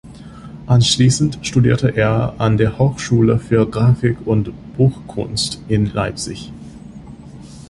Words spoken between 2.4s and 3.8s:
der Hochschule für